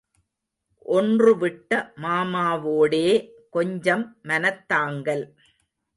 ஒன்றுவிட்ட 0.85 1.71
மாமாவோடே 2.01 3.05
கொஞ்சம் 3.49 4.05
மனத்தாங்கல். 4.23 5.25